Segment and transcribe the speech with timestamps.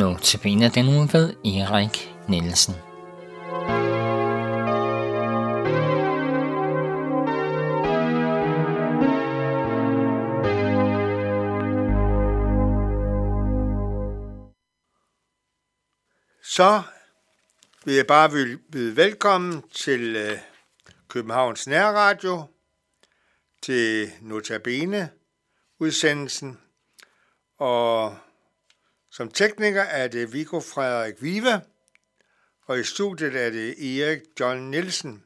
[0.00, 0.16] Nu
[0.68, 2.74] den uge ved Erik Nielsen.
[16.42, 16.82] Så
[17.84, 18.30] vil jeg bare
[18.72, 20.38] byde velkommen til øh,
[21.08, 22.44] Københavns Nærradio,
[23.62, 25.10] til Notabene
[25.78, 26.58] udsendelsen,
[27.58, 28.16] og
[29.10, 31.60] som tekniker er det Viggo Frederik Viva,
[32.66, 35.24] og i studiet er det Erik John Nielsen.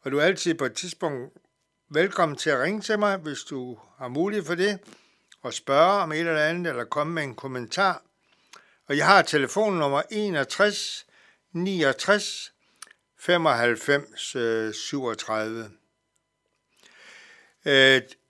[0.00, 1.32] Og du er altid på et tidspunkt
[1.88, 4.78] velkommen til at ringe til mig, hvis du har mulighed for det,
[5.42, 8.02] og spørge om et eller andet, eller komme med en kommentar.
[8.86, 11.06] Og jeg har telefonnummer 61
[11.52, 12.52] 69
[13.18, 15.70] 95 37.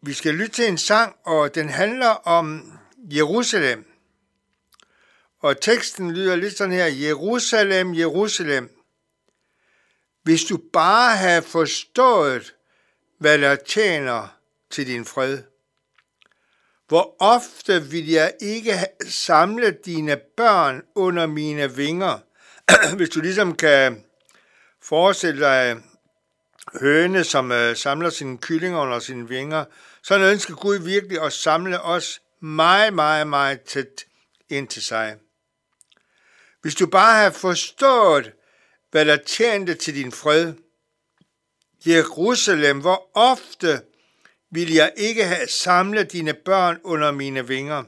[0.02, 3.95] Vi skal lytte til en sang, og den handler om Jerusalem.
[5.46, 8.70] Og teksten lyder lidt sådan her, Jerusalem, Jerusalem,
[10.22, 12.54] hvis du bare havde forstået,
[13.18, 14.38] hvad der tjener
[14.70, 15.42] til din fred.
[16.88, 18.72] Hvor ofte vil jeg ikke
[19.08, 22.18] samle dine børn under mine vinger,
[22.96, 24.04] hvis du ligesom kan
[24.82, 25.76] forestille dig
[26.80, 29.64] høne, som øh, samler sine kyllinger under sine vinger,
[30.02, 34.04] så ønsker Gud virkelig at samle os meget, meget, meget tæt
[34.48, 35.16] ind til sig.
[36.66, 38.32] Hvis du bare havde forstået,
[38.90, 40.54] hvad der tjente til din fred.
[41.86, 43.82] Jerusalem, hvor ofte
[44.50, 47.84] ville jeg ikke have samlet dine børn under mine vinger.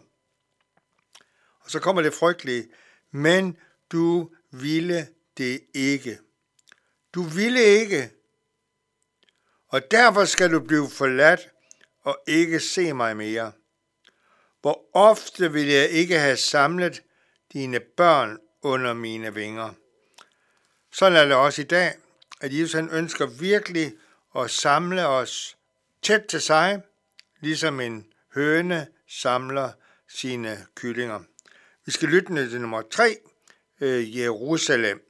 [1.61, 2.69] Og så kommer det frygtelige,
[3.11, 3.56] men
[3.93, 6.19] du ville det ikke.
[7.15, 8.11] Du ville ikke.
[9.69, 11.49] Og derfor skal du blive forladt
[12.01, 13.53] og ikke se mig mere.
[14.61, 17.03] Hvor ofte vil jeg ikke have samlet
[17.53, 19.70] dine børn under mine vinger.
[20.92, 21.92] Sådan er det også i dag,
[22.41, 23.92] at Jesus han ønsker virkelig
[24.36, 25.56] at samle os
[26.02, 26.82] tæt til sig,
[27.41, 29.70] ligesom en høne samler
[30.08, 31.20] sine kyllinger.
[31.86, 33.16] Vi skal lytte til nummer 3,
[33.80, 35.07] øh, Jerusalem.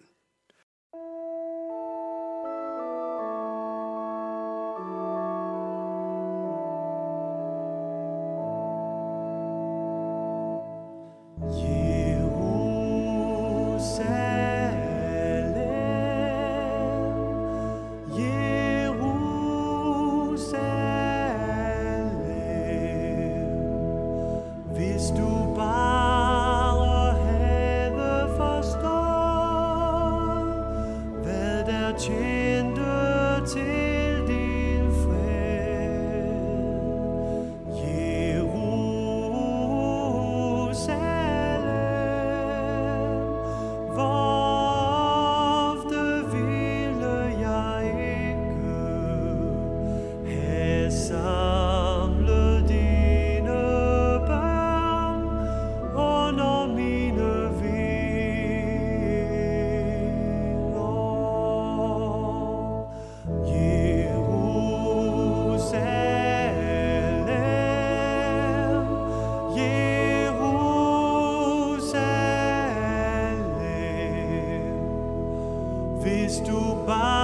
[76.28, 77.17] Estou to.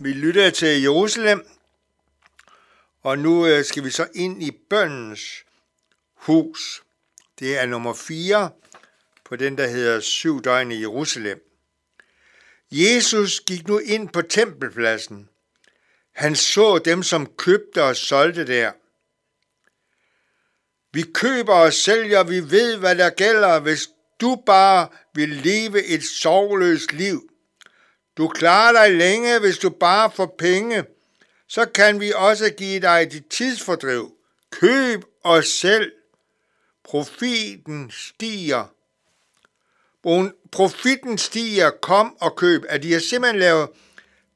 [0.00, 1.46] Vi lytter til Jerusalem,
[3.02, 5.44] og nu øh, skal vi så ind i bøndens
[6.14, 6.82] hus.
[7.38, 8.50] Det er nummer 4
[9.24, 11.40] på den, der hedder Syv døgn i Jerusalem.
[12.70, 15.28] Jesus gik nu ind på tempelpladsen.
[16.12, 18.72] Han så dem, som købte og solgte der.
[20.92, 23.88] Vi køber og sælger, vi ved, hvad der gælder, hvis
[24.20, 27.30] du bare vil leve et sorgløst liv.
[28.16, 30.84] Du klarer dig længe, hvis du bare får penge.
[31.48, 34.12] Så kan vi også give dig dit tidsfordriv.
[34.50, 35.92] Køb og selv.
[36.84, 38.64] Profiten stiger.
[40.52, 42.64] Profitten stiger, kom og køb.
[42.68, 43.68] At de har simpelthen lavet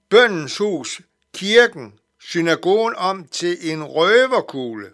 [0.09, 1.01] bøndens hus,
[1.35, 4.93] kirken, synagogen om til en røverkugle.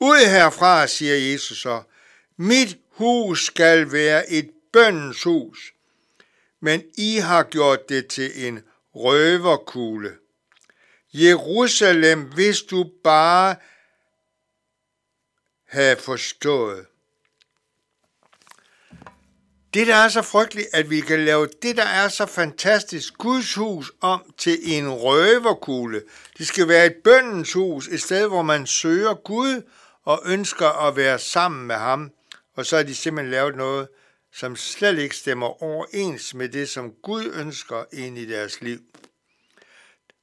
[0.00, 1.82] Ud herfra, siger Jesus så,
[2.36, 5.73] mit hus skal være et bøndens hus,
[6.64, 8.62] men I har gjort det til en
[8.94, 10.12] røverkugle.
[11.14, 13.56] Jerusalem, hvis du bare
[15.68, 16.86] havde forstået.
[19.74, 23.54] Det, der er så frygteligt, at vi kan lave det, der er så fantastisk, Guds
[23.54, 26.02] hus, om til en røverkugle.
[26.38, 29.62] Det skal være et bøndens hus, et sted, hvor man søger Gud
[30.04, 32.10] og ønsker at være sammen med ham.
[32.56, 33.88] Og så har de simpelthen lavet noget,
[34.34, 38.78] som slet ikke stemmer overens med det, som Gud ønsker ind i deres liv.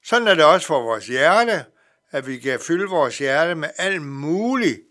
[0.06, 1.66] Sådan er det også for vores hjerte,
[2.12, 4.82] at vi kan fylde vores hjerte med alt muligt,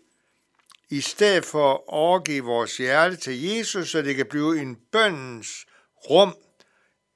[0.89, 5.65] i stedet for at overgive vores hjerte til Jesus, så det kan blive en bøndens
[6.09, 6.35] rum,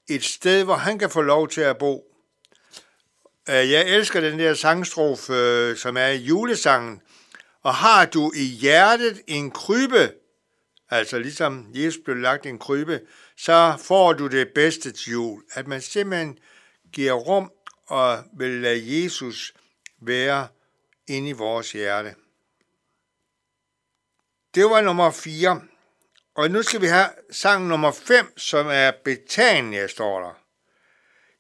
[0.10, 2.04] et sted, hvor han kan få lov til at bo.
[3.50, 7.02] Øh, jeg elsker den der sangstrofe, øh, som er i julesangen.
[7.64, 10.12] Og har du i hjertet en krybe,
[10.90, 13.02] altså ligesom Jesus blev lagt i en krybe,
[13.38, 15.44] så får du det bedste til jul.
[15.54, 16.40] At man simpelthen
[16.94, 17.52] giver rum
[17.88, 19.54] og vil lade Jesus
[20.02, 20.48] være
[21.08, 22.16] inde i vores hjerte.
[24.56, 25.62] Det var nummer 4.
[26.36, 30.34] Og nu skal vi have sang nummer 5, som er Betania, står der.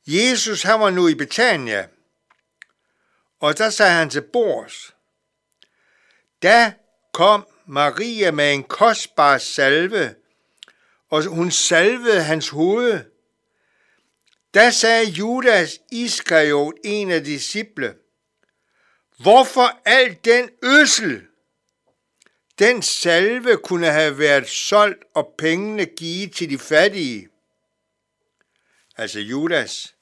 [0.07, 1.87] Jesus, han var nu i Betania,
[3.39, 4.95] og der sagde han til bords.
[6.43, 6.73] Da
[7.13, 10.15] kom Maria med en kostbar salve,
[11.09, 12.99] og hun salvede hans hoved.
[14.53, 17.95] Da sagde Judas Iskariot, en af disciple,
[19.19, 21.21] Hvorfor al den øsel?
[22.59, 27.29] Den salve kunne have været solgt og pengene givet til de fattige.
[28.97, 29.95] Altså Judas,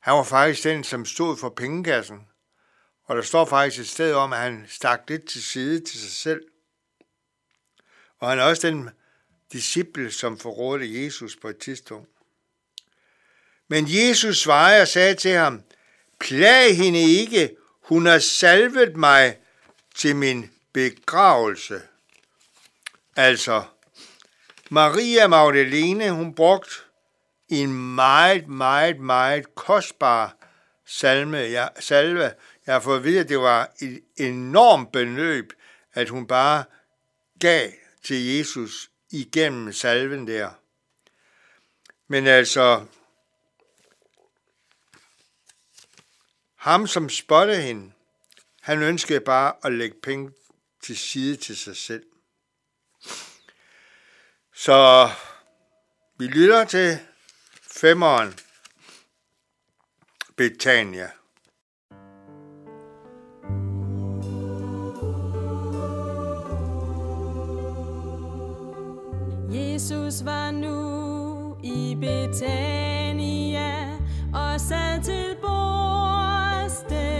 [0.00, 2.18] han var faktisk den, som stod for pengekassen.
[3.04, 6.10] Og der står faktisk et sted om, at han stak lidt til side til sig
[6.10, 6.40] selv.
[8.20, 8.90] Og han er også den
[9.52, 12.08] disciple, som forrådte Jesus på et tidspunkt.
[13.68, 15.62] Men Jesus svarede og sagde til ham,
[16.20, 19.36] Plag hende ikke, hun har salvet mig
[19.94, 21.82] til min begravelse.
[23.16, 23.62] Altså,
[24.70, 26.70] Maria Magdalene, hun brugte
[27.48, 30.36] en meget, meget, meget kostbar
[30.86, 32.32] salme, ja, salve.
[32.66, 35.52] Jeg har fået at vide, at det var et enormt beløb,
[35.94, 36.64] at hun bare
[37.40, 37.70] gav
[38.02, 40.50] til Jesus igennem salven der.
[42.08, 42.86] Men altså,
[46.54, 47.92] ham som spottede hende,
[48.60, 50.32] han ønskede bare at lægge penge
[50.82, 52.06] til side til sig selv.
[54.54, 55.10] Så
[56.18, 56.98] vi lytter til
[57.62, 58.38] femmeren
[60.36, 61.10] Betania.
[69.90, 73.70] Jesus var nu i Betania
[74.34, 77.19] og sad til bords der.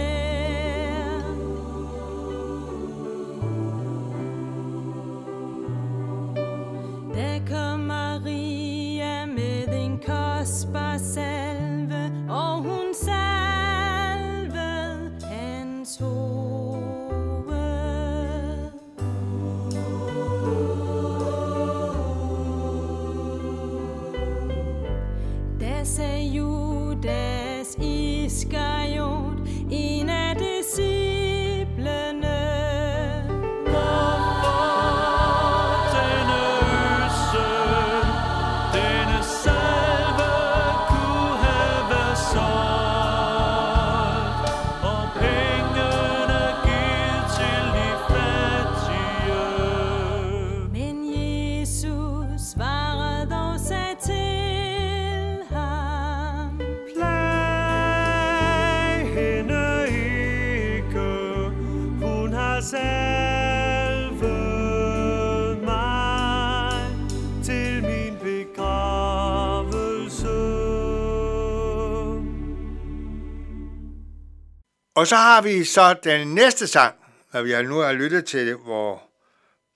[75.01, 76.95] Og så har vi så den næste sang,
[77.33, 79.03] når vi har nu har lyttet til det, hvor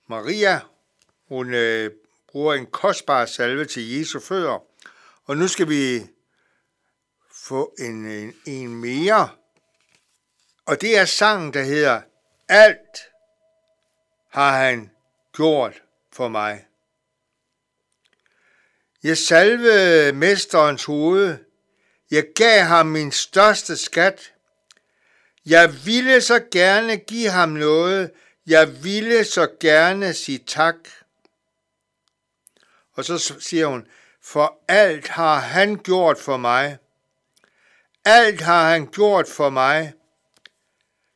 [0.08, 0.60] Maria,
[1.28, 1.90] hun øh,
[2.28, 4.62] bruger en kostbar salve til Jesu fødder.
[5.24, 6.06] Og nu skal vi
[7.32, 9.28] få en, en, en mere.
[10.66, 12.00] Og det er sangen, der hedder
[12.48, 12.98] Alt
[14.28, 14.90] har han
[15.36, 16.66] gjort for mig.
[19.02, 21.38] Jeg salvede mesterens hoved.
[22.10, 24.32] Jeg gav ham min største skat.
[25.46, 28.10] Jeg ville så gerne give ham noget.
[28.46, 30.76] Jeg ville så gerne sige tak.
[32.92, 33.86] Og så siger hun,
[34.22, 36.78] for alt har han gjort for mig.
[38.04, 39.92] Alt har han gjort for mig.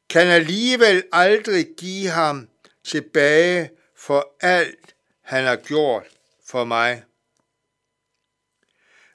[0.08, 2.48] Kan alligevel aldrig give ham
[2.84, 6.06] tilbage for alt, han har gjort
[6.46, 7.04] for mig.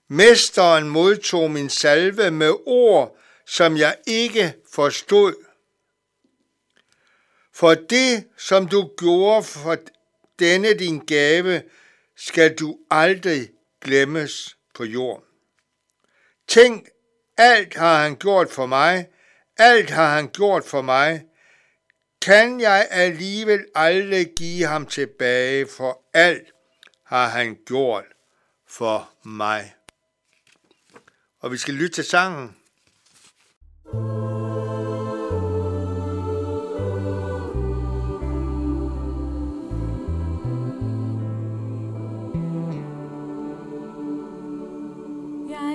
[0.08, 3.18] Mesteren modtog min salve med ord,
[3.48, 5.36] som jeg ikke forstod.
[7.54, 9.78] For det, som du gjorde for
[10.40, 11.64] denne din gave,
[12.16, 13.50] skal du aldrig
[13.82, 15.24] glemmes på jorden.
[16.48, 16.88] Tænk,
[17.38, 19.08] alt har han gjort for mig,
[19.58, 21.26] alt har han gjort for mig.
[22.22, 26.52] Kan jeg alligevel aldrig give ham tilbage, for alt
[27.04, 28.06] har han gjort
[28.68, 29.76] for mig.
[31.40, 32.58] Og vi skal lytte til sangen.
[33.94, 33.94] Jeg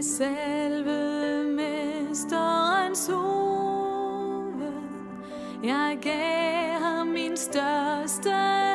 [0.02, 4.73] salvede mesterens hoved.
[5.64, 8.70] Jeg gav ham min største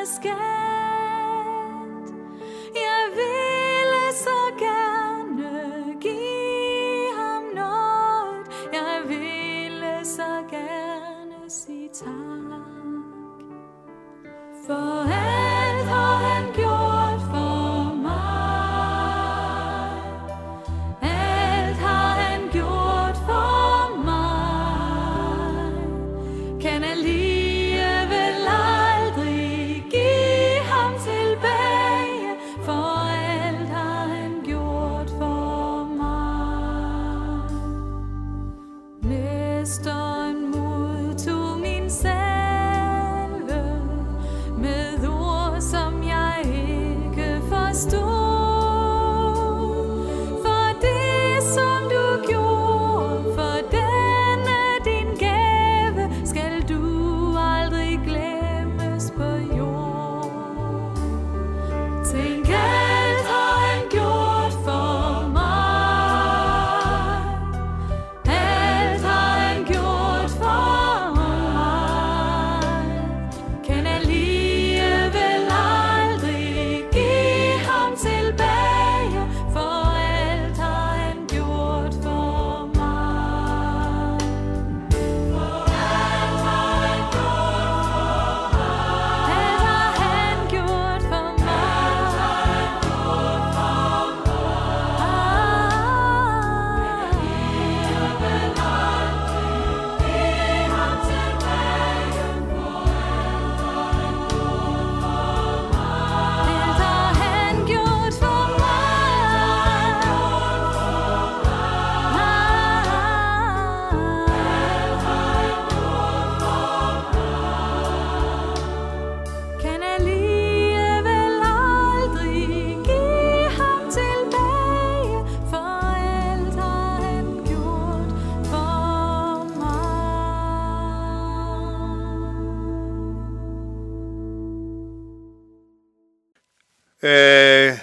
[137.05, 137.77] Øh,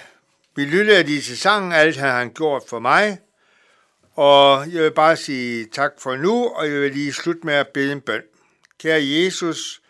[0.55, 3.19] vi lyttede lige til sangen, alt har han gjort for mig.
[4.15, 7.67] Og jeg vil bare sige tak for nu, og jeg vil lige slutte med at
[7.67, 8.21] bede en bøn.
[8.79, 9.81] Kære Jesus,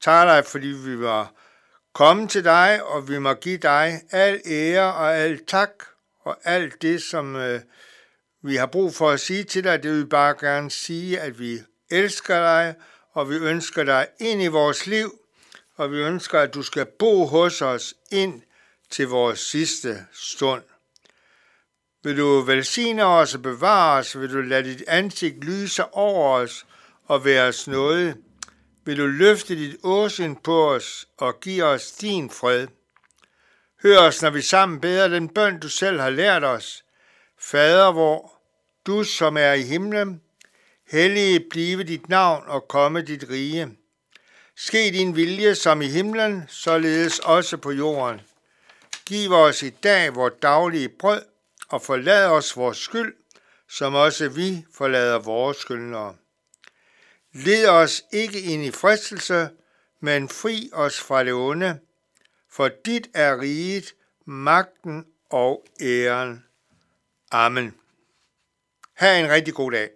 [0.00, 1.32] tak dig, fordi vi var
[1.94, 5.70] kommet til dig, og vi må give dig al ære og al tak,
[6.24, 7.60] og alt det, som øh,
[8.42, 11.38] vi har brug for at sige til dig, det vil vi bare gerne sige, at
[11.38, 11.58] vi
[11.90, 12.74] elsker dig,
[13.12, 15.18] og vi ønsker dig ind i vores liv,
[15.76, 18.42] og vi ønsker, at du skal bo hos os ind
[18.92, 20.62] til vores sidste stund.
[22.04, 24.18] Vil du velsigne os og bevare os?
[24.18, 26.66] Vil du lade dit ansigt lyse over os
[27.04, 28.16] og være os noget?
[28.84, 32.66] Vil du løfte dit åsyn på os og give os din fred?
[33.82, 36.84] Hør os, når vi sammen beder den bøn, du selv har lært os.
[37.38, 38.32] Fader, hvor
[38.86, 40.20] du som er i himlen,
[40.90, 43.68] Hellige blive dit navn og komme dit rige.
[44.56, 48.20] Ske din vilje som i himlen, således også på jorden.
[49.06, 51.22] Giv os i dag vores daglige brød,
[51.68, 53.14] og forlad os vores skyld,
[53.68, 56.16] som også vi forlader vores skyldnere.
[57.32, 59.50] Led os ikke ind i fristelse,
[60.00, 61.80] men fri os fra det onde,
[62.50, 63.94] for dit er riget,
[64.24, 66.44] magten og æren.
[67.30, 67.74] Amen.
[68.94, 69.90] Ha' en rigtig god dag.